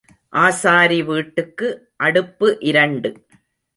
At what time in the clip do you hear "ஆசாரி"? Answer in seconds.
0.33-1.03